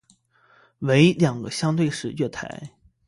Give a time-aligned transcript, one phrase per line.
[0.79, 2.71] 为两个相对式月台。